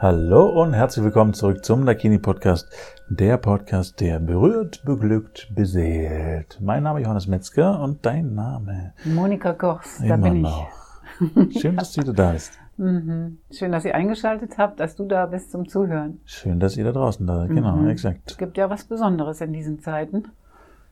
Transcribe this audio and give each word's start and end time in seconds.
Hallo 0.00 0.62
und 0.62 0.74
herzlich 0.74 1.04
willkommen 1.04 1.34
zurück 1.34 1.64
zum 1.64 1.82
Lakini 1.84 2.18
Podcast, 2.18 2.70
der 3.08 3.36
Podcast, 3.36 4.00
der 4.00 4.20
berührt, 4.20 4.84
beglückt, 4.84 5.50
beseelt. 5.54 6.58
Mein 6.60 6.84
Name 6.84 7.00
ist 7.00 7.04
Johannes 7.06 7.26
Metzger 7.26 7.80
und 7.80 8.06
dein 8.06 8.34
Name? 8.34 8.92
Monika 9.04 9.52
Kochs, 9.54 10.00
da 10.06 10.16
bin 10.16 10.36
ich. 10.36 10.42
noch. 10.42 10.68
Schön, 11.60 11.76
dass 11.76 11.92
du 11.92 12.02
wieder 12.02 12.12
da 12.12 12.32
bist. 12.32 12.52
Mhm. 12.80 13.38
Schön, 13.50 13.72
dass 13.72 13.84
ihr 13.84 13.96
eingeschaltet 13.96 14.56
habt, 14.56 14.78
dass 14.78 14.94
du 14.94 15.04
da 15.04 15.26
bist 15.26 15.50
zum 15.50 15.68
Zuhören. 15.68 16.20
Schön, 16.24 16.60
dass 16.60 16.76
ihr 16.76 16.84
da 16.84 16.92
draußen 16.92 17.26
da 17.26 17.38
seid. 17.38 17.48
Genau, 17.48 17.74
Mhm. 17.74 17.88
exakt. 17.88 18.20
Es 18.30 18.38
gibt 18.38 18.56
ja 18.56 18.70
was 18.70 18.84
Besonderes 18.84 19.40
in 19.40 19.52
diesen 19.52 19.80
Zeiten. 19.80 20.28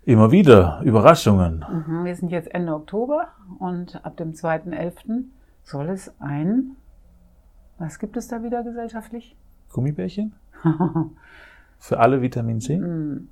Immer 0.04 0.32
wieder 0.32 0.80
Überraschungen. 0.82 1.64
Mhm. 1.86 2.04
Wir 2.04 2.16
sind 2.16 2.32
jetzt 2.32 2.52
Ende 2.52 2.74
Oktober 2.74 3.28
und 3.60 4.04
ab 4.04 4.16
dem 4.16 4.32
2.11. 4.34 5.26
soll 5.62 5.88
es 5.90 6.12
ein, 6.18 6.72
was 7.78 7.98
gibt 7.98 8.16
es 8.16 8.28
da 8.28 8.42
wieder 8.42 8.62
gesellschaftlich? 8.62 9.36
Gummibärchen? 9.72 10.34
Für 11.78 11.98
alle 12.00 12.22
Vitamin 12.22 12.60
C? 12.60 12.78
Mhm. 12.78 13.28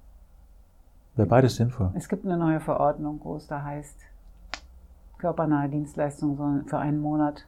Wäre 1.16 1.28
beides 1.28 1.56
sinnvoll. 1.56 1.90
es 1.94 2.08
gibt 2.08 2.24
eine 2.24 2.36
neue 2.36 2.60
Verordnung, 2.60 3.20
wo 3.22 3.36
es 3.36 3.46
da 3.46 3.62
heißt, 3.62 3.96
körpernahe 5.18 5.68
Dienstleistungen 5.68 6.36
sollen 6.36 6.64
für 6.66 6.78
einen 6.78 7.00
Monat 7.00 7.46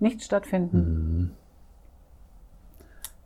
nicht 0.00 0.22
stattfinden. 0.22 0.78
Mhm. 0.78 1.30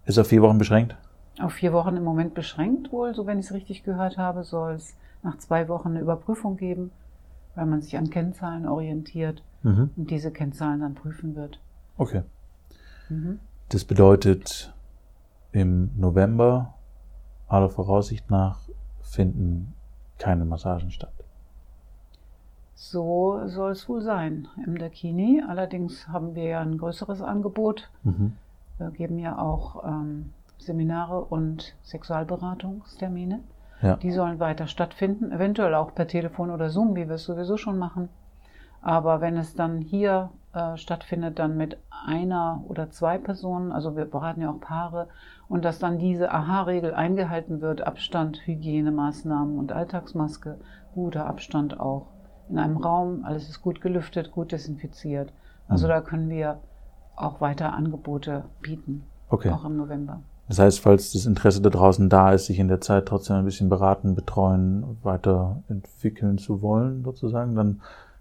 Ist 0.05 0.19
auf 0.19 0.27
vier 0.27 0.43
Wochen 0.43 0.59
beschränkt? 0.59 0.97
Auf 1.41 1.53
vier 1.53 1.73
Wochen 1.73 1.97
im 1.97 2.05
Moment 2.05 2.35
beschränkt 2.35 2.91
wohl, 2.93 3.15
so 3.15 3.27
wenn 3.27 3.39
ich 3.39 3.47
es 3.47 3.53
richtig 3.55 3.85
gehört 3.85 4.19
habe, 4.19 4.43
soll 4.45 4.73
es 4.73 4.97
nach 5.23 5.39
zwei 5.39 5.69
Wochen 5.69 5.89
eine 5.91 6.01
Überprüfung 6.01 6.57
geben, 6.57 6.91
weil 7.55 7.67
man 7.67 7.81
sich 7.81 7.97
an 7.97 8.11
Kennzahlen 8.11 8.67
orientiert 8.67 9.43
Mhm. 9.63 9.91
und 9.97 10.11
diese 10.11 10.31
Kennzahlen 10.31 10.81
dann 10.81 10.95
prüfen 10.95 11.35
wird. 11.35 11.61
Okay. 11.97 12.23
Mhm. 13.09 13.41
Das 13.69 13.85
bedeutet, 13.85 14.73
im 15.53 15.91
November 15.97 16.75
aller 17.49 17.69
Voraussicht 17.69 18.31
nach 18.31 18.61
finden 19.03 19.75
keine 20.19 20.45
Massagen 20.45 20.91
statt. 20.91 21.13
So 22.75 23.41
soll 23.47 23.73
es 23.73 23.89
wohl 23.89 24.03
sein 24.03 24.49
im 24.65 24.77
Dakini. 24.77 25.43
Allerdings 25.49 26.09
haben 26.09 26.35
wir 26.35 26.45
ja 26.45 26.61
ein 26.61 26.77
größeres 26.77 27.23
Angebot. 27.23 27.91
Mhm. 28.03 28.37
Wir 28.79 28.91
geben 28.91 29.19
ja 29.19 29.39
auch 29.39 29.85
ähm, 29.85 30.33
Seminare 30.59 31.25
und 31.25 31.75
Sexualberatungstermine. 31.83 33.41
Ja. 33.83 33.97
Die 33.97 34.13
sollen 34.13 34.39
weiter 34.39 34.67
stattfinden, 34.67 35.33
eventuell 35.33 35.75
auch 35.75 35.95
per 35.95 36.07
Telefon 36.07 36.51
oder 36.51 36.71
Zoom, 36.71 36.97
wie 36.97 37.09
wir 37.09 37.17
es 37.17 37.25
sowieso 37.25 37.57
schon 37.57 37.79
machen. 37.79 38.09
Aber 38.83 39.21
wenn 39.21 39.37
es 39.37 39.55
dann 39.55 39.81
hier 39.81 40.31
äh, 40.57 40.77
stattfindet, 40.79 41.39
dann 41.39 41.57
mit 41.57 41.79
einer 42.07 42.65
oder 42.69 42.91
zwei 42.91 43.19
Personen, 43.19 43.71
also 43.73 43.97
wir 43.97 44.07
beraten 44.07 44.41
ja 44.41 44.51
auch 44.51 44.61
Paare, 44.61 45.09
und 45.49 45.65
dass 45.65 45.79
dann 45.79 45.99
diese 45.99 46.33
AHA-Regel 46.33 46.95
eingehalten 46.95 47.61
wird, 47.61 47.87
Abstand, 47.87 48.41
Hygienemaßnahmen 48.47 49.59
und 49.59 49.71
Alltagsmaske, 49.73 50.59
guter 50.95 51.27
Abstand 51.27 51.79
auch 51.79 52.09
in 52.49 52.59
einem 52.59 52.79
Raum, 52.79 53.25
alles 53.25 53.49
ist 53.49 53.61
gut 53.63 53.81
gelüftet, 53.81 54.33
gut 54.33 54.51
desinfiziert. 54.53 55.33
Also 55.69 55.87
Mhm. 55.87 55.91
da 55.91 56.01
können 56.01 56.29
wir 56.31 56.59
auch 57.17 57.41
weiter 57.41 57.73
Angebote 57.73 58.45
bieten, 58.61 59.05
Okay. 59.29 59.51
auch 59.51 59.65
im 59.65 59.77
November. 59.77 60.21
Das 60.49 60.61
heißt, 60.61 60.81
falls 60.81 61.13
das 61.13 61.27
Interesse 61.27 61.61
da 61.61 61.71
draußen 61.71 62.09
da 62.09 62.33
ist, 62.33 62.47
sich 62.47 62.61
in 62.61 62.69
der 62.69 62.81
Zeit 62.81 63.07
trotzdem 63.07 63.37
ein 63.37 63.45
bisschen 63.45 63.69
beraten, 63.69 64.15
betreuen, 64.15 64.97
weiterentwickeln 65.03 66.39
zu 66.39 66.63
wollen, 66.63 67.03
sozusagen, 67.05 67.57
dann 67.57 67.81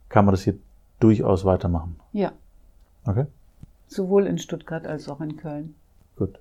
kann 0.09 0.25
man 0.25 0.33
das 0.33 0.41
hier 0.41 0.55
durchaus 0.99 1.45
weitermachen. 1.45 1.97
Ja, 2.13 2.31
Okay? 3.07 3.25
sowohl 3.87 4.25
in 4.25 4.37
Stuttgart 4.39 4.87
als 4.87 5.07
auch 5.09 5.21
in 5.21 5.37
Köln. 5.37 5.75
Gut. 6.15 6.39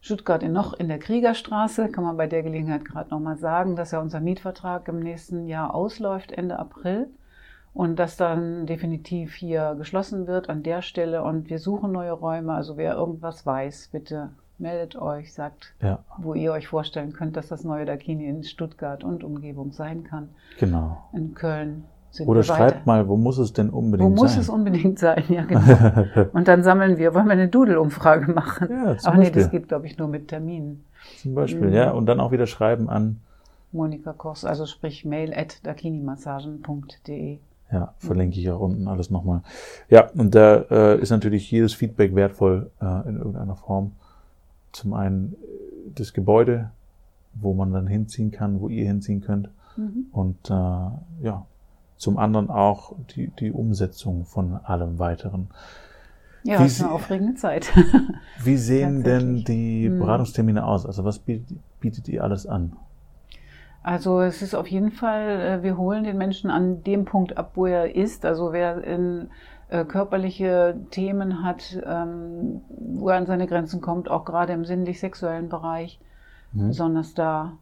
Stuttgart 0.00 0.42
in 0.42 0.52
noch 0.52 0.74
in 0.74 0.88
der 0.88 0.98
Kriegerstraße, 0.98 1.88
kann 1.88 2.04
man 2.04 2.16
bei 2.16 2.26
der 2.26 2.42
Gelegenheit 2.42 2.84
gerade 2.84 3.10
nochmal 3.10 3.36
sagen, 3.38 3.74
dass 3.74 3.90
ja 3.90 4.00
unser 4.00 4.20
Mietvertrag 4.20 4.86
im 4.88 5.00
nächsten 5.00 5.46
Jahr 5.48 5.74
ausläuft, 5.74 6.30
Ende 6.32 6.58
April. 6.58 7.08
Und 7.74 7.96
dass 7.98 8.16
dann 8.16 8.66
definitiv 8.66 9.34
hier 9.34 9.74
geschlossen 9.78 10.26
wird 10.26 10.48
an 10.48 10.62
der 10.62 10.82
Stelle. 10.82 11.22
Und 11.22 11.48
wir 11.48 11.58
suchen 11.58 11.92
neue 11.92 12.12
Räume. 12.12 12.52
Also 12.54 12.76
wer 12.76 12.94
irgendwas 12.94 13.46
weiß, 13.46 13.88
bitte 13.92 14.30
meldet 14.58 14.96
euch, 14.96 15.32
sagt, 15.32 15.74
Ja, 15.80 16.00
wo 16.18 16.34
ihr 16.34 16.52
euch 16.52 16.66
vorstellen 16.68 17.12
könnt, 17.12 17.36
dass 17.36 17.48
das 17.48 17.64
neue 17.64 17.84
Dakini 17.86 18.26
in 18.28 18.42
Stuttgart 18.42 19.04
und 19.04 19.22
Umgebung 19.24 19.72
sein 19.72 20.02
kann. 20.04 20.28
genau. 20.58 21.08
In 21.12 21.34
Köln 21.34 21.84
sind 22.18 22.28
Oder 22.28 22.40
wir 22.42 22.48
weiter. 22.48 22.56
schreibt 22.70 22.86
mal, 22.86 23.08
wo 23.08 23.16
muss 23.16 23.38
es 23.38 23.52
denn 23.52 23.72
Wo 23.72 23.78
unbedingt 23.78 24.14
muss 24.16 24.32
sein? 24.32 24.40
es 24.40 24.48
unbedingt 24.48 24.98
sein? 24.98 25.24
Ja, 25.28 25.44
genau. 25.46 26.28
Und 26.32 26.46
dann 26.48 26.62
sammeln 26.62 26.98
wir, 26.98 27.14
wollen 27.14 27.26
wir 27.26 27.32
eine 27.32 27.48
Doodle-Umfrage 27.48 28.30
machen? 28.32 28.68
Ja, 28.70 28.96
zum 28.98 29.12
Ach 29.12 29.14
nee, 29.16 29.20
Beispiel. 29.24 29.42
das 29.42 29.50
geht, 29.50 29.68
glaube 29.68 29.86
ich, 29.86 29.96
nur 29.98 30.08
mit 30.08 30.28
Terminen. 30.28 30.84
Zum 31.22 31.34
Beispiel, 31.34 31.68
Mhm. 31.68 31.72
ja. 31.74 31.90
Und 31.90 32.06
dann 32.06 32.20
auch 32.20 32.30
wieder 32.32 32.46
schreiben 32.46 32.88
an, 32.90 33.20
Monika 33.72 34.12
Kochs, 34.12 34.44
also 34.44 34.64
sprich 34.66 35.04
mail 35.04 35.32
at 35.34 35.64
dakinimassagen.de. 35.66 37.38
Ja, 37.70 37.92
verlinke 37.98 38.40
ich 38.40 38.50
auch 38.50 38.60
unten 38.60 38.88
alles 38.88 39.10
nochmal. 39.10 39.42
Ja, 39.90 40.08
und 40.14 40.34
da 40.34 40.56
äh, 40.70 40.98
ist 41.00 41.10
natürlich 41.10 41.50
jedes 41.50 41.74
Feedback 41.74 42.14
wertvoll 42.14 42.70
äh, 42.80 43.08
in 43.08 43.16
irgendeiner 43.18 43.56
Form. 43.56 43.92
Zum 44.72 44.94
einen 44.94 45.34
äh, 45.34 45.90
das 45.94 46.14
Gebäude, 46.14 46.70
wo 47.34 47.52
man 47.52 47.72
dann 47.72 47.86
hinziehen 47.86 48.30
kann, 48.30 48.60
wo 48.60 48.68
ihr 48.68 48.86
hinziehen 48.86 49.20
könnt. 49.20 49.50
Mhm. 49.76 50.06
Und 50.12 50.48
äh, 50.48 50.54
ja, 51.24 51.44
zum 51.98 52.16
anderen 52.18 52.48
auch 52.50 52.94
die, 53.14 53.28
die 53.38 53.52
Umsetzung 53.52 54.24
von 54.24 54.56
allem 54.64 54.98
weiteren. 54.98 55.48
Ja, 56.44 56.60
Wie 56.60 56.66
ist 56.66 56.80
eine 56.80 56.90
aufregende 56.92 57.34
Zeit. 57.34 57.70
Wie 58.42 58.56
sehen 58.56 59.02
denn 59.02 59.44
die 59.44 59.88
Hm. 59.88 59.98
Beratungstermine 59.98 60.64
aus? 60.64 60.86
Also 60.86 61.04
was 61.04 61.18
bietet, 61.18 61.58
bietet 61.80 62.08
ihr 62.08 62.22
alles 62.24 62.46
an? 62.46 62.72
Also 63.82 64.20
es 64.20 64.42
ist 64.42 64.54
auf 64.54 64.66
jeden 64.68 64.90
Fall, 64.92 65.40
äh, 65.40 65.62
wir 65.62 65.76
holen 65.76 66.04
den 66.04 66.16
Menschen 66.18 66.50
an 66.50 66.82
dem 66.84 67.04
Punkt 67.04 67.36
ab, 67.36 67.52
wo 67.54 67.66
er 67.66 67.94
ist. 67.94 68.24
Also 68.24 68.52
wer 68.52 68.82
in 68.84 69.28
äh, 69.70 69.84
körperliche 69.84 70.76
Themen 70.90 71.42
hat, 71.42 71.78
ähm, 71.84 72.60
wo 72.70 73.08
er 73.10 73.16
an 73.18 73.26
seine 73.26 73.46
Grenzen 73.46 73.80
kommt, 73.80 74.10
auch 74.10 74.24
gerade 74.24 74.52
im 74.52 74.64
sinnlich-sexuellen 74.64 75.48
Bereich, 75.48 76.00
Mhm. 76.52 76.68
besonders 76.68 77.12
da. 77.14 77.52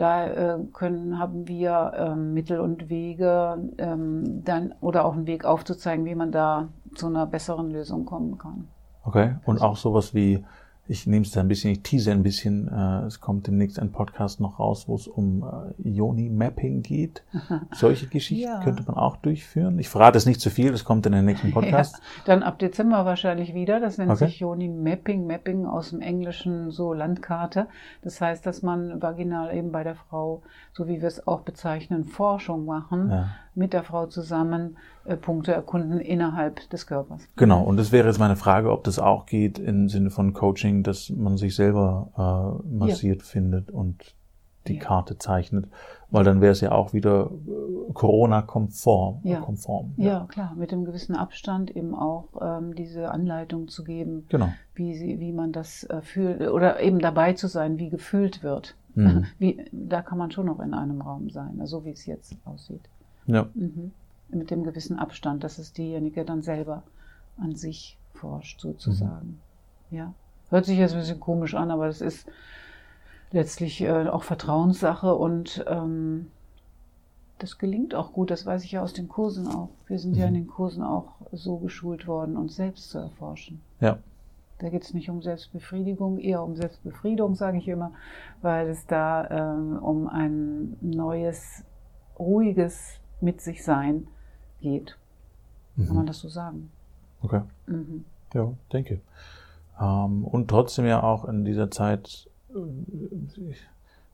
Da 0.00 0.26
äh, 0.28 0.58
können, 0.72 1.18
haben 1.18 1.46
wir 1.46 1.92
ähm, 1.94 2.32
Mittel 2.32 2.58
und 2.58 2.88
Wege, 2.88 3.58
ähm, 3.76 4.42
dann, 4.46 4.74
oder 4.80 5.04
auch 5.04 5.12
einen 5.12 5.26
Weg 5.26 5.44
aufzuzeigen, 5.44 6.06
wie 6.06 6.14
man 6.14 6.32
da 6.32 6.68
zu 6.94 7.08
einer 7.08 7.26
besseren 7.26 7.70
Lösung 7.70 8.06
kommen 8.06 8.38
kann. 8.38 8.68
Okay. 9.04 9.34
Und 9.44 9.60
auch 9.60 9.76
sowas 9.76 10.14
wie, 10.14 10.42
ich 10.90 11.06
nehme 11.06 11.24
es 11.24 11.30
da 11.30 11.40
ein 11.40 11.46
bisschen, 11.46 11.70
ich 11.70 11.82
tease 11.82 12.10
ein 12.10 12.24
bisschen, 12.24 12.66
äh, 12.66 13.04
es 13.06 13.20
kommt 13.20 13.46
demnächst 13.46 13.78
ein 13.78 13.92
Podcast 13.92 14.40
noch 14.40 14.58
raus, 14.58 14.88
wo 14.88 14.96
es 14.96 15.06
um 15.06 15.44
äh, 15.44 15.88
Ioni-Mapping 15.88 16.82
geht. 16.82 17.22
Solche 17.72 18.08
Geschichten 18.08 18.42
Ja. 18.44 18.60
könnte 18.62 18.82
man 18.86 18.96
auch 18.96 19.16
durchführen. 19.16 19.78
Ich 19.78 19.88
verrate 19.88 20.18
es 20.18 20.26
nicht 20.26 20.40
zu 20.40 20.50
viel, 20.50 20.72
das 20.72 20.84
kommt 20.84 21.06
in 21.06 21.12
den 21.12 21.24
nächsten 21.24 21.50
Podcast. 21.52 21.94
Ja, 21.94 22.00
dann 22.26 22.42
ab 22.42 22.58
Dezember 22.58 23.04
wahrscheinlich 23.04 23.54
wieder. 23.54 23.78
Das 23.78 23.98
nennt 23.98 24.10
Okay. 24.10 24.26
sich 24.26 24.40
Yoni 24.40 24.68
Mapping. 24.68 25.26
Mapping 25.28 25.64
aus 25.64 25.90
dem 25.90 26.00
Englischen 26.00 26.70
so 26.72 26.92
Landkarte. 26.92 27.68
Das 28.02 28.20
heißt, 28.20 28.44
dass 28.44 28.62
man 28.62 29.00
vaginal 29.00 29.54
eben 29.54 29.70
bei 29.70 29.84
der 29.84 29.94
Frau, 29.94 30.42
so 30.72 30.88
wie 30.88 31.00
wir 31.00 31.08
es 31.08 31.24
auch 31.26 31.42
bezeichnen, 31.42 32.04
Forschung 32.04 32.64
machen, 32.64 33.10
Ja. 33.10 33.28
Mit 33.60 33.72
der 33.74 33.82
Frau 33.84 34.06
zusammen 34.06 34.76
äh, 35.04 35.16
Punkte 35.16 35.52
erkunden 35.52 36.00
innerhalb 36.00 36.68
des 36.70 36.86
Körpers. 36.86 37.22
Genau, 37.36 37.62
und 37.62 37.76
das 37.76 37.92
wäre 37.92 38.08
jetzt 38.08 38.18
meine 38.18 38.36
Frage, 38.36 38.72
ob 38.72 38.82
das 38.84 38.98
auch 38.98 39.26
geht 39.26 39.58
im 39.58 39.88
Sinne 39.88 40.10
von 40.10 40.32
Coaching, 40.32 40.82
dass 40.82 41.10
man 41.10 41.36
sich 41.36 41.54
selber 41.54 42.62
äh, 42.66 42.68
massiert 42.68 43.22
findet 43.22 43.70
und 43.70 44.14
die 44.66 44.74
Ja. 44.76 44.80
Karte 44.84 45.16
zeichnet, 45.16 45.66
weil 46.10 46.22
dann 46.24 46.40
wäre 46.40 46.52
es 46.52 46.60
ja 46.60 46.72
auch 46.72 46.92
wieder 46.92 47.30
äh, 47.30 47.92
Corona-konform. 47.94 49.20
Ja. 49.24 49.40
konform. 49.40 49.92
Ja, 49.96 50.26
klar, 50.28 50.54
mit 50.56 50.72
einem 50.72 50.84
gewissen 50.84 51.14
Abstand 51.16 51.74
eben 51.74 51.94
auch 51.94 52.28
ähm, 52.40 52.74
diese 52.74 53.10
Anleitung 53.10 53.68
zu 53.68 53.84
geben, 53.84 54.26
Genau. 54.28 54.48
wie, 54.74 54.94
sie, 54.94 55.18
wie 55.20 55.32
man 55.32 55.52
das 55.52 55.84
äh, 55.84 56.00
fühlt, 56.02 56.40
oder 56.50 56.80
eben 56.80 56.98
dabei 56.98 57.32
zu 57.34 57.46
sein, 57.48 57.78
wie 57.78 57.88
gefühlt 57.90 58.42
wird. 58.42 58.74
Mhm. 58.96 59.24
Wie, 59.38 59.64
da 59.70 60.02
kann 60.02 60.18
man 60.18 60.32
schon 60.32 60.46
noch 60.46 60.58
in 60.58 60.74
einem 60.74 61.00
Raum 61.00 61.30
sein, 61.30 61.60
also 61.60 61.84
wie 61.84 61.90
es 61.92 62.06
jetzt 62.06 62.34
aussieht. 62.44 62.80
Ja. 63.26 63.48
Mhm. 63.54 63.92
Mit 64.28 64.50
dem 64.50 64.62
gewissen 64.62 64.98
Abstand, 64.98 65.42
dass 65.42 65.58
es 65.58 65.72
diejenige 65.72 66.24
dann 66.24 66.42
selber 66.42 66.82
an 67.36 67.54
sich 67.56 67.98
forscht, 68.14 68.60
sozusagen. 68.60 69.40
Ja. 69.90 70.14
Hört 70.50 70.66
sich 70.66 70.78
jetzt 70.78 70.92
ein 70.92 71.00
bisschen 71.00 71.20
komisch 71.20 71.54
an, 71.54 71.70
aber 71.70 71.86
das 71.86 72.00
ist 72.00 72.28
letztlich 73.32 73.80
äh, 73.80 74.08
auch 74.08 74.22
Vertrauenssache 74.22 75.14
und 75.14 75.64
ähm, 75.68 76.26
das 77.38 77.58
gelingt 77.58 77.94
auch 77.94 78.12
gut, 78.12 78.30
das 78.30 78.44
weiß 78.44 78.64
ich 78.64 78.72
ja 78.72 78.82
aus 78.82 78.92
den 78.92 79.08
Kursen 79.08 79.48
auch. 79.48 79.70
Wir 79.86 79.98
sind 79.98 80.16
ja 80.16 80.26
in 80.26 80.34
den 80.34 80.46
Kursen 80.46 80.82
auch 80.82 81.14
so 81.32 81.56
geschult 81.56 82.06
worden, 82.06 82.36
uns 82.36 82.56
selbst 82.56 82.90
zu 82.90 82.98
erforschen. 82.98 83.60
Ja. 83.80 83.98
Da 84.58 84.68
geht 84.68 84.82
es 84.82 84.92
nicht 84.92 85.08
um 85.08 85.22
Selbstbefriedigung, 85.22 86.18
eher 86.18 86.42
um 86.42 86.54
Selbstbefriedung, 86.54 87.34
sage 87.34 87.56
ich 87.56 87.66
immer, 87.66 87.92
weil 88.42 88.68
es 88.68 88.86
da 88.86 89.26
ähm, 89.30 89.78
um 89.78 90.06
ein 90.06 90.76
neues, 90.82 91.64
ruhiges 92.18 93.00
Mit 93.20 93.40
sich 93.40 93.62
sein 93.64 94.06
geht. 94.60 94.96
Kann 95.76 95.94
man 95.94 96.04
Mhm. 96.04 96.06
das 96.06 96.18
so 96.20 96.28
sagen? 96.28 96.70
Okay. 97.22 97.42
Mhm. 97.66 98.04
Ja, 98.34 98.52
denke. 98.72 99.00
Ähm, 99.80 100.24
und 100.24 100.48
trotzdem 100.48 100.86
ja 100.86 101.02
auch 101.02 101.24
in 101.24 101.44
dieser 101.44 101.70
Zeit 101.70 102.28
äh, 102.54 103.54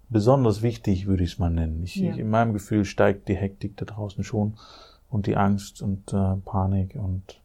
besonders 0.08 0.62
wichtig, 0.62 1.06
würde 1.06 1.24
ich 1.24 1.32
es 1.32 1.38
mal 1.38 1.50
nennen. 1.50 1.82
Ich, 1.82 1.96
Ja. 1.96 2.12
ich, 2.12 2.18
in 2.18 2.30
meinem 2.30 2.52
Gefühl 2.52 2.84
steigt 2.84 3.28
die 3.28 3.36
Hektik 3.36 3.76
da 3.76 3.84
draußen 3.84 4.22
schon 4.24 4.54
und 5.10 5.26
die 5.26 5.36
Angst 5.36 5.82
und 5.82 6.12
äh, 6.12 6.36
Panik 6.44 6.94
und 6.96 7.40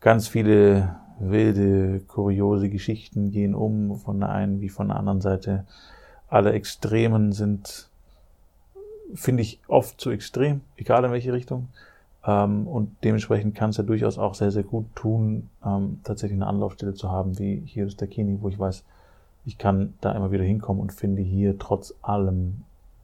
ganz 0.00 0.28
viele 0.28 0.96
wilde, 1.18 2.00
kuriose 2.00 2.68
Geschichten 2.70 3.30
gehen 3.30 3.54
um, 3.54 3.96
von 3.98 4.20
der 4.20 4.30
einen 4.30 4.60
wie 4.60 4.68
von 4.68 4.88
der 4.88 4.96
anderen 4.96 5.20
Seite. 5.20 5.64
Alle 6.28 6.52
Extremen 6.52 7.32
sind, 7.32 7.88
finde 9.14 9.42
ich, 9.42 9.60
oft 9.68 10.00
zu 10.00 10.10
extrem, 10.10 10.60
egal 10.76 11.04
in 11.04 11.12
welche 11.12 11.32
Richtung. 11.32 11.68
Ähm, 12.26 12.66
und 12.66 12.96
dementsprechend 13.04 13.54
kann 13.54 13.70
es 13.70 13.76
ja 13.76 13.84
durchaus 13.84 14.18
auch 14.18 14.34
sehr, 14.34 14.50
sehr 14.50 14.62
gut 14.62 14.86
tun, 14.94 15.50
ähm, 15.64 16.00
tatsächlich 16.04 16.38
eine 16.38 16.46
Anlaufstelle 16.46 16.94
zu 16.94 17.10
haben, 17.10 17.38
wie 17.38 17.62
hier 17.66 17.86
ist 17.86 18.00
der 18.00 18.08
Kini, 18.08 18.38
wo 18.40 18.48
ich 18.48 18.58
weiß, 18.58 18.82
ich 19.44 19.58
kann 19.58 19.92
da 20.00 20.12
immer 20.12 20.30
wieder 20.32 20.44
hinkommen 20.44 20.80
und 20.80 20.92
finde 20.92 21.20
hier 21.20 21.58
trotz 21.58 21.92
allem 22.00 22.62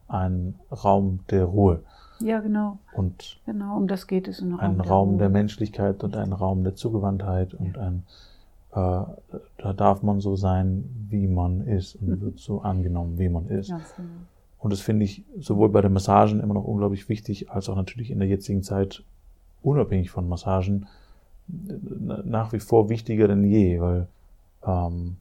einen 0.09 0.59
Raum 0.73 1.21
der 1.31 1.45
Ruhe 1.45 1.81
Ja, 2.21 2.41
genau. 2.41 2.79
und 2.95 3.39
Genau, 3.45 3.77
um 3.77 3.87
das 3.89 4.07
geht 4.07 4.27
es. 4.27 4.41
Raum, 4.43 4.59
einen 4.59 4.81
Raum 4.81 5.19
der 5.19 5.27
Ruhe. 5.29 5.33
Menschlichkeit 5.35 6.03
und 6.03 6.17
einen 6.17 6.33
Raum 6.33 6.65
der 6.65 6.75
Zugewandtheit 6.75 7.53
und 7.55 7.77
ein, 7.77 8.05
äh, 8.73 9.03
da 9.59 9.73
darf 9.77 10.03
man 10.03 10.21
so 10.21 10.35
sein, 10.35 10.85
wie 11.11 11.27
man 11.29 11.61
ist 11.67 11.95
und 11.97 12.09
Mhm. 12.09 12.21
wird 12.23 12.39
so 12.39 12.63
angenommen, 12.63 13.19
wie 13.19 13.29
man 13.29 13.49
ist. 13.49 13.69
Ganz 13.69 13.95
genau. 13.97 14.09
Und 14.61 14.73
das 14.73 14.81
finde 14.81 15.05
ich 15.05 15.25
sowohl 15.39 15.71
bei 15.71 15.81
den 15.81 15.93
Massagen 15.93 16.41
immer 16.41 16.55
noch 16.55 16.65
unglaublich 16.65 17.09
wichtig, 17.09 17.51
als 17.51 17.69
auch 17.69 17.77
natürlich 17.77 18.11
in 18.11 18.19
der 18.19 18.29
jetzigen 18.29 18.63
Zeit, 18.63 19.03
unabhängig 19.63 20.11
von 20.11 20.29
Massagen, 20.29 20.87
nach 21.47 22.53
wie 22.53 22.61
vor 22.61 22.89
wichtiger 22.89 23.27
denn 23.27 23.45
je, 23.45 23.81
weil 23.81 24.07
ähm, 24.65 25.17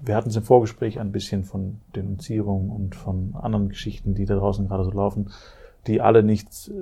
wir 0.00 0.16
hatten 0.16 0.30
es 0.30 0.36
im 0.36 0.42
Vorgespräch 0.42 0.98
ein 0.98 1.12
bisschen 1.12 1.44
von 1.44 1.80
Denunzierung 1.94 2.70
und 2.70 2.94
von 2.94 3.34
anderen 3.34 3.68
Geschichten, 3.68 4.14
die 4.14 4.24
da 4.24 4.36
draußen 4.36 4.66
gerade 4.66 4.84
so 4.84 4.90
laufen, 4.90 5.30
die 5.86 6.00
alle 6.00 6.22
nicht 6.22 6.48
äh, 6.68 6.72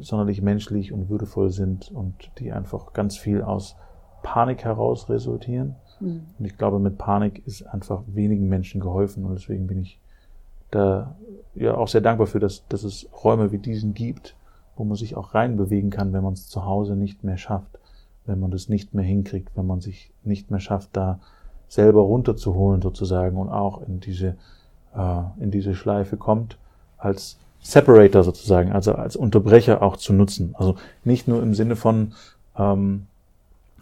sonderlich 0.00 0.40
menschlich 0.40 0.92
und 0.92 1.08
würdevoll 1.08 1.50
sind 1.50 1.90
und 1.90 2.30
die 2.38 2.52
einfach 2.52 2.92
ganz 2.92 3.16
viel 3.16 3.42
aus 3.42 3.76
Panik 4.22 4.64
heraus 4.64 5.08
resultieren. 5.08 5.74
Mhm. 6.00 6.22
Und 6.38 6.44
ich 6.44 6.56
glaube, 6.56 6.78
mit 6.78 6.96
Panik 6.96 7.46
ist 7.46 7.62
einfach 7.62 8.02
wenigen 8.06 8.48
Menschen 8.48 8.80
geholfen 8.80 9.24
und 9.24 9.34
deswegen 9.34 9.66
bin 9.66 9.82
ich 9.82 9.98
da 10.74 11.16
ja 11.54 11.76
auch 11.76 11.88
sehr 11.88 12.00
dankbar 12.00 12.26
für, 12.26 12.40
dass, 12.40 12.66
dass 12.68 12.84
es 12.84 13.08
Räume 13.22 13.52
wie 13.52 13.58
diesen 13.58 13.94
gibt, 13.94 14.36
wo 14.76 14.84
man 14.84 14.96
sich 14.96 15.16
auch 15.16 15.34
reinbewegen 15.34 15.90
kann, 15.90 16.12
wenn 16.12 16.24
man 16.24 16.32
es 16.32 16.48
zu 16.48 16.64
Hause 16.64 16.96
nicht 16.96 17.24
mehr 17.24 17.38
schafft, 17.38 17.78
wenn 18.26 18.40
man 18.40 18.50
das 18.50 18.68
nicht 18.68 18.94
mehr 18.94 19.04
hinkriegt, 19.04 19.50
wenn 19.56 19.66
man 19.66 19.80
sich 19.80 20.12
nicht 20.24 20.50
mehr 20.50 20.60
schafft, 20.60 20.90
da 20.92 21.20
selber 21.68 22.02
runterzuholen 22.02 22.82
sozusagen 22.82 23.36
und 23.36 23.48
auch 23.48 23.82
in 23.82 24.00
diese, 24.00 24.36
äh, 24.94 25.22
in 25.38 25.50
diese 25.50 25.74
Schleife 25.74 26.16
kommt, 26.16 26.58
als 26.98 27.38
Separator 27.60 28.22
sozusagen, 28.22 28.72
also 28.72 28.94
als 28.94 29.16
Unterbrecher 29.16 29.82
auch 29.82 29.96
zu 29.96 30.12
nutzen. 30.12 30.54
Also 30.58 30.76
nicht 31.02 31.28
nur 31.28 31.42
im 31.42 31.54
Sinne 31.54 31.76
von, 31.76 32.12
ähm, 32.56 33.06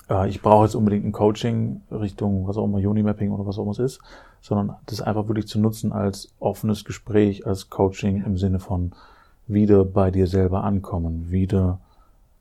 äh, 0.09 0.29
ich 0.29 0.41
brauche 0.41 0.65
jetzt 0.65 0.75
unbedingt 0.75 1.05
ein 1.05 1.13
Coaching 1.13 1.81
Richtung, 2.03 2.47
was 2.47 2.57
auch 2.57 2.65
immer, 2.65 2.79
Unimapping 2.79 3.31
oder 3.31 3.47
was 3.47 3.59
auch 3.59 3.63
immer 3.63 3.73
es 3.73 3.79
ist, 3.79 4.01
sondern 4.41 4.77
das 4.87 5.01
einfach 5.01 5.29
wirklich 5.29 5.49
zu 5.49 5.59
nutzen 5.61 5.93
als 5.93 6.35
offenes 6.41 6.85
Gespräch, 6.85 7.47
als 7.47 7.71
Coaching 7.71 8.23
im 8.25 8.37
Sinne 8.37 8.59
von 8.59 8.93
wieder 9.47 9.85
bei 9.85 10.11
dir 10.11 10.27
selber 10.27 10.65
ankommen, 10.65 11.31
wieder 11.31 11.81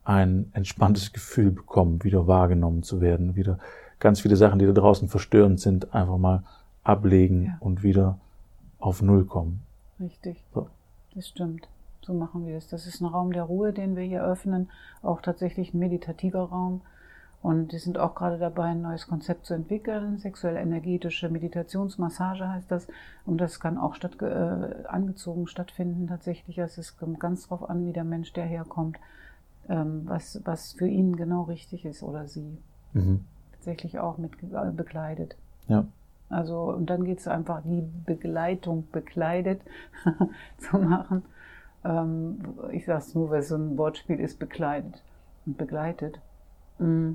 ein 0.04 0.50
entspanntes 0.52 1.12
Gefühl 1.12 1.50
bekommen, 1.50 2.02
wieder 2.04 2.26
wahrgenommen 2.26 2.82
zu 2.82 3.00
werden, 3.00 3.36
wieder 3.36 3.58
ganz 4.00 4.20
viele 4.20 4.36
Sachen, 4.36 4.58
die 4.58 4.66
da 4.66 4.72
draußen 4.72 5.08
verstörend 5.08 5.60
sind, 5.60 5.94
einfach 5.94 6.18
mal 6.18 6.42
ablegen 6.84 7.44
Ja. 7.44 7.56
und 7.60 7.82
wieder 7.82 8.18
auf 8.80 9.00
Null 9.00 9.24
kommen. 9.24 9.62
Richtig. 10.00 10.42
So. 10.52 10.68
Das 11.14 11.28
stimmt. 11.28 11.68
So 12.04 12.12
machen 12.14 12.46
wir 12.46 12.56
es. 12.56 12.66
Das 12.66 12.86
ist 12.88 13.00
ein 13.00 13.06
Raum 13.06 13.32
der 13.32 13.44
Ruhe, 13.44 13.72
den 13.72 13.94
wir 13.94 14.02
hier 14.02 14.24
öffnen. 14.24 14.68
Auch 15.02 15.22
tatsächlich 15.22 15.72
ein 15.72 15.78
meditativer 15.78 16.42
Raum. 16.42 16.80
Und 17.42 17.72
wir 17.72 17.80
sind 17.80 17.98
auch 17.98 18.14
gerade 18.14 18.38
dabei, 18.38 18.66
ein 18.66 18.82
neues 18.82 19.08
Konzept 19.08 19.46
zu 19.46 19.54
entwickeln. 19.54 20.18
Sexuell-energetische 20.18 21.28
Meditationsmassage 21.28 22.48
heißt 22.48 22.70
das. 22.70 22.86
Und 23.26 23.40
das 23.40 23.58
kann 23.58 23.78
auch 23.78 23.94
statt, 23.94 24.22
äh, 24.22 24.84
angezogen 24.86 25.48
stattfinden 25.48 26.06
tatsächlich. 26.06 26.58
Es 26.58 26.78
ist- 26.78 26.98
kommt 26.98 27.18
ganz 27.18 27.48
drauf 27.48 27.68
an, 27.68 27.84
wie 27.86 27.92
der 27.92 28.04
Mensch, 28.04 28.32
der 28.32 28.44
herkommt, 28.44 28.96
ähm, 29.68 30.02
was, 30.04 30.40
was 30.44 30.74
für 30.74 30.86
ihn 30.86 31.16
genau 31.16 31.42
richtig 31.42 31.84
ist 31.84 32.04
oder 32.04 32.28
sie. 32.28 32.58
Mhm. 32.92 33.24
Tatsächlich 33.54 33.98
auch 33.98 34.18
mit 34.18 34.32
äh, 34.42 34.70
bekleidet. 34.70 35.36
Ja. 35.66 35.84
Also, 36.28 36.62
und 36.62 36.86
dann 36.90 37.04
geht 37.04 37.18
es 37.18 37.28
einfach, 37.28 37.62
die 37.64 37.82
Begleitung 38.06 38.86
bekleidet 38.92 39.60
zu 40.58 40.78
machen. 40.78 41.24
Ähm, 41.84 42.38
ich 42.70 42.84
sage 42.86 43.00
es 43.00 43.14
nur, 43.16 43.30
weil 43.30 43.40
es 43.40 43.48
so 43.48 43.56
ein 43.56 43.76
Wortspiel 43.76 44.20
ist, 44.20 44.38
bekleidet 44.38 45.02
und 45.44 45.58
begleitet. 45.58 46.20
Mm. 46.78 47.14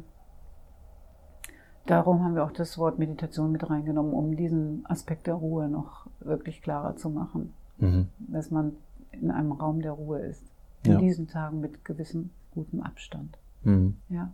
Darum 1.87 2.23
haben 2.23 2.35
wir 2.35 2.43
auch 2.43 2.51
das 2.51 2.77
Wort 2.77 2.99
Meditation 2.99 3.51
mit 3.51 3.69
reingenommen, 3.69 4.13
um 4.13 4.35
diesen 4.35 4.85
Aspekt 4.87 5.25
der 5.27 5.33
Ruhe 5.35 5.67
noch 5.69 6.07
wirklich 6.19 6.61
klarer 6.61 6.95
zu 6.95 7.09
machen, 7.09 7.53
Mhm. 7.79 8.07
dass 8.19 8.51
man 8.51 8.73
in 9.11 9.31
einem 9.31 9.51
Raum 9.53 9.81
der 9.81 9.93
Ruhe 9.93 10.19
ist. 10.19 10.43
In 10.83 10.93
Ja. 10.93 10.97
diesen 10.99 11.27
Tagen 11.27 11.59
mit 11.61 11.83
gewissem 11.85 12.29
gutem 12.53 12.81
Abstand. 12.81 13.37
Mhm. 13.63 13.95
Ja, 14.09 14.29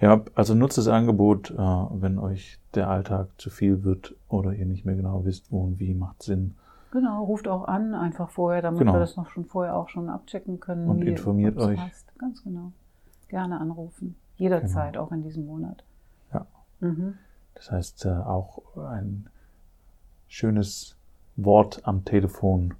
Ja, 0.00 0.20
also 0.34 0.54
nutzt 0.54 0.76
das 0.76 0.88
Angebot, 0.88 1.50
äh, 1.52 1.56
wenn 1.56 2.18
euch 2.18 2.58
der 2.74 2.88
Alltag 2.90 3.28
zu 3.38 3.48
viel 3.48 3.84
wird 3.84 4.14
oder 4.28 4.52
ihr 4.52 4.66
nicht 4.66 4.84
mehr 4.84 4.96
genau 4.96 5.24
wisst, 5.24 5.52
wo 5.52 5.62
und 5.62 5.78
wie, 5.78 5.94
macht 5.94 6.22
Sinn. 6.24 6.54
genau. 6.90 7.24
Ruft 7.24 7.46
auch 7.48 7.66
an, 7.68 7.94
einfach 7.94 8.28
vorher, 8.30 8.60
damit 8.60 8.80
Genau. 8.80 8.92
wir 8.94 9.00
das 9.00 9.16
noch 9.16 9.30
schon 9.30 9.44
vorher 9.44 9.76
auch 9.76 9.88
schon 9.88 10.08
abchecken 10.08 10.58
können. 10.60 10.88
Und 10.88 11.02
informiert 11.02 11.56
euch. 11.58 11.78
Passt. 11.78 12.06
Ganz 12.18 12.42
genau. 12.42 12.72
Gerne 13.28 13.60
anrufen. 13.60 14.16
Jederzeit, 14.36 14.96
auch 14.96 15.12
in 15.12 15.22
diesem 15.22 15.46
Monat. 15.46 15.84
Mhm. 16.84 17.14
Das 17.54 17.70
heißt, 17.70 18.04
äh, 18.06 18.10
auch 18.10 18.62
ein 18.76 19.26
schönes 20.28 20.96
Wort 21.36 21.80
am 21.84 22.04
Telefon 22.04 22.74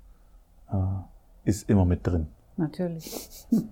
äh, 0.70 0.74
ist 1.44 1.68
immer 1.68 1.84
mit 1.84 2.06
drin. 2.06 2.28
Natürlich. 2.56 3.46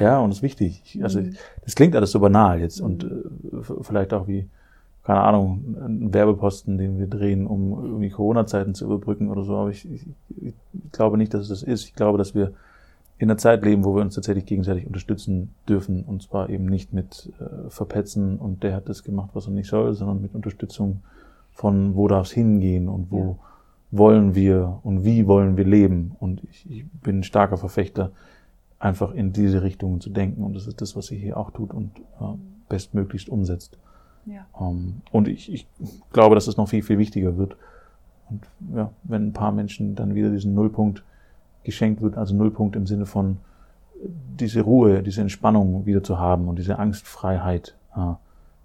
Ja, 0.00 0.20
und 0.20 0.30
ist 0.30 0.42
wichtig. 0.42 0.80
Ich- 0.84 1.02
Also, 1.02 1.20
Mhm. 1.20 1.36
das 1.64 1.74
klingt 1.74 1.94
alles 1.96 2.10
so 2.12 2.20
banal 2.20 2.60
jetzt 2.60 2.80
und 2.80 3.04
äh, 3.04 3.56
f- 3.58 3.74
vielleicht 3.82 4.12
auch 4.14 4.26
wie, 4.28 4.48
keine 5.04 5.20
Ahnung, 5.20 5.76
ein 5.80 6.14
Werbeposten, 6.14 6.78
den 6.78 6.98
wir 6.98 7.06
drehen, 7.08 7.46
um 7.46 7.84
irgendwie 7.84 8.10
Corona-Zeiten 8.10 8.74
zu 8.74 8.84
überbrücken 8.86 9.28
oder 9.28 9.42
so. 9.44 9.56
Aber 9.56 9.70
ich, 9.70 9.90
ich, 9.90 10.06
ich 10.40 10.54
glaube 10.92 11.18
nicht, 11.18 11.34
dass 11.34 11.42
es 11.42 11.48
das 11.48 11.62
ist. 11.62 11.84
Ich 11.84 11.94
glaube, 11.94 12.16
dass 12.16 12.34
wir 12.34 12.52
in 13.18 13.30
einer 13.30 13.38
Zeit 13.38 13.64
leben, 13.64 13.84
wo 13.84 13.94
wir 13.94 14.02
uns 14.02 14.14
tatsächlich 14.14 14.44
gegenseitig 14.46 14.86
unterstützen 14.86 15.54
dürfen. 15.68 16.02
Und 16.04 16.22
zwar 16.22 16.50
eben 16.50 16.66
nicht 16.66 16.92
mit 16.92 17.32
äh, 17.40 17.70
Verpetzen 17.70 18.36
und 18.38 18.62
der 18.62 18.74
hat 18.74 18.88
das 18.88 19.04
gemacht, 19.04 19.30
was 19.34 19.46
er 19.46 19.52
nicht 19.52 19.68
soll, 19.68 19.94
sondern 19.94 20.20
mit 20.20 20.34
Unterstützung 20.34 21.00
von 21.52 21.94
wo 21.94 22.06
darf 22.08 22.26
es 22.26 22.32
hingehen 22.32 22.88
und 22.88 23.10
wo 23.10 23.18
Ja. 23.18 23.36
wollen 23.98 24.34
wir 24.34 24.80
und 24.82 25.04
wie 25.04 25.26
wollen 25.26 25.56
wir 25.56 25.64
leben. 25.64 26.14
Und 26.20 26.42
ich, 26.50 26.70
ich 26.70 26.84
bin 27.02 27.20
ein 27.20 27.22
starker 27.22 27.56
Verfechter, 27.56 28.10
einfach 28.78 29.14
in 29.14 29.32
diese 29.32 29.62
Richtungen 29.62 30.02
zu 30.02 30.10
denken. 30.10 30.42
Und 30.44 30.54
das 30.54 30.66
ist 30.66 30.82
das, 30.82 30.94
was 30.96 31.06
sie 31.06 31.16
hier 31.16 31.38
auch 31.38 31.50
tut 31.52 31.72
und 31.72 31.92
äh, 32.20 32.24
bestmöglichst 32.68 33.30
umsetzt. 33.30 33.78
Ja. 34.26 34.44
Ähm, 34.60 35.00
und 35.10 35.28
ich, 35.28 35.50
ich 35.50 35.66
glaube, 36.12 36.34
dass 36.34 36.46
es 36.48 36.58
noch 36.58 36.68
viel, 36.68 36.82
viel 36.82 36.98
wichtiger 36.98 37.38
wird. 37.38 37.56
Und 38.28 38.42
ja, 38.74 38.90
wenn 39.04 39.28
ein 39.28 39.32
paar 39.32 39.52
Menschen 39.52 39.94
dann 39.94 40.14
wieder 40.14 40.28
diesen 40.30 40.52
Nullpunkt 40.54 41.02
geschenkt 41.66 42.00
wird, 42.00 42.16
also 42.16 42.34
Nullpunkt 42.34 42.74
im 42.76 42.86
Sinne 42.86 43.04
von 43.04 43.32
äh, 44.02 44.08
diese 44.40 44.62
Ruhe, 44.62 45.02
diese 45.02 45.20
Entspannung 45.20 45.84
wieder 45.84 46.02
zu 46.02 46.18
haben 46.18 46.48
und 46.48 46.58
diese 46.58 46.78
Angstfreiheit 46.78 47.76
äh, 47.94 48.14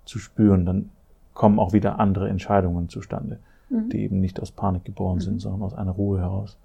zu 0.06 0.20
spüren, 0.20 0.66
dann 0.66 0.90
kommen 1.34 1.60
auch 1.60 1.74
wieder 1.74 2.00
andere 2.00 2.30
Entscheidungen 2.30 2.88
zustande, 2.90 3.40
Mhm. 3.70 3.90
die 3.90 4.00
eben 4.04 4.20
nicht 4.22 4.40
aus 4.40 4.52
Panik 4.52 4.86
geboren 4.86 5.18
Mhm. 5.18 5.22
sind, 5.22 5.40
sondern 5.40 5.62
aus 5.64 5.74
einer 5.74 5.92
Ruhe 5.92 6.20
heraus. 6.20 6.58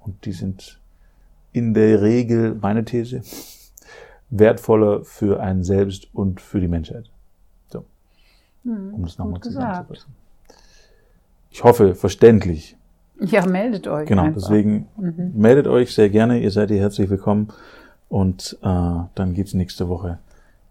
Und 0.00 0.24
die 0.24 0.32
sind 0.32 0.80
in 1.52 1.74
der 1.74 2.02
Regel, 2.02 2.54
meine 2.60 2.84
These, 2.84 3.22
wertvoller 4.30 5.04
für 5.04 5.40
einen 5.40 5.62
selbst 5.62 6.08
und 6.14 6.40
für 6.40 6.60
die 6.60 6.68
Menschheit. 6.68 7.10
Mhm. 8.64 8.94
Um 8.94 9.02
das 9.02 9.18
nochmal 9.18 9.40
zusammenzufassen. 9.40 10.14
Ich 11.50 11.62
hoffe, 11.62 11.94
verständlich. 11.94 12.76
Ja, 13.20 13.46
meldet 13.46 13.86
euch. 13.86 14.08
Genau, 14.08 14.22
einfach. 14.24 14.40
deswegen 14.42 14.88
Mhm. 14.96 15.32
meldet 15.34 15.66
euch 15.66 15.94
sehr 15.94 16.10
gerne, 16.10 16.40
ihr 16.40 16.50
seid 16.50 16.70
hier 16.70 16.80
herzlich 16.80 17.08
willkommen. 17.10 17.48
Und 18.08 18.58
äh, 18.62 18.66
dann 19.14 19.34
geht's 19.34 19.54
nächste 19.54 19.88
Woche 19.88 20.18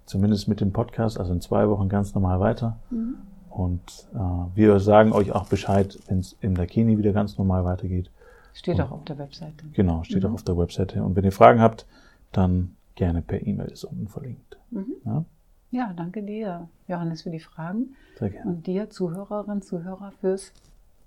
zumindest 0.05 0.47
mit 0.47 0.61
dem 0.61 0.71
Podcast, 0.71 1.19
also 1.19 1.33
in 1.33 1.41
zwei 1.41 1.67
Wochen 1.69 1.89
ganz 1.89 2.13
normal 2.13 2.39
weiter. 2.39 2.77
Mhm. 2.89 3.15
Und 3.49 3.81
äh, 4.13 4.17
wir 4.55 4.79
sagen 4.79 5.11
euch 5.13 5.31
auch 5.31 5.47
Bescheid, 5.47 5.97
wenn 6.07 6.19
es 6.19 6.35
im 6.41 6.55
Dakini 6.55 6.97
wieder 6.97 7.13
ganz 7.13 7.37
normal 7.37 7.63
weitergeht. 7.65 8.09
Steht 8.53 8.79
auch 8.81 8.91
auf 8.91 9.03
der 9.05 9.17
Webseite. 9.17 9.65
Genau, 9.73 10.03
steht 10.03 10.23
Mhm. 10.23 10.29
auch 10.29 10.33
auf 10.33 10.43
der 10.43 10.57
Webseite. 10.57 11.03
Und 11.03 11.15
wenn 11.15 11.23
ihr 11.23 11.31
Fragen 11.31 11.59
habt, 11.61 11.85
dann 12.31 12.75
gerne 12.95 13.21
per 13.21 13.45
E-Mail 13.45 13.69
ist 13.69 13.83
unten 13.83 14.07
verlinkt. 14.07 14.57
Mhm. 14.71 14.85
Ja? 15.05 15.25
Ja, 15.71 15.93
danke 15.95 16.21
dir, 16.21 16.67
Johannes, 16.87 17.23
für 17.23 17.31
die 17.31 17.39
Fragen. 17.39 17.95
Sehr 18.19 18.29
gerne. 18.29 18.51
Und 18.51 18.67
dir, 18.67 18.89
Zuhörerinnen, 18.89 19.61
Zuhörer, 19.63 20.11
fürs 20.21 20.51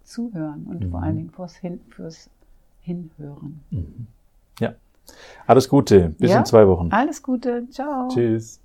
Zuhören 0.06 0.64
und 0.64 0.80
Mhm. 0.84 0.90
vor 0.90 1.02
allen 1.02 1.16
Dingen 1.16 1.30
fürs, 1.30 1.54
Hin 1.56 1.80
fürs 1.90 2.30
Hinhören. 2.80 3.60
Mhm. 3.70 4.06
Ja. 4.60 4.72
Alles 5.46 5.68
Gute. 5.68 6.14
Bis 6.18 6.30
Ja. 6.30 6.38
in 6.38 6.44
zwei 6.46 6.66
Wochen. 6.66 6.88
Alles 6.92 7.22
Gute, 7.22 7.68
ciao. 7.70 8.08
Tschüss. 8.08 8.60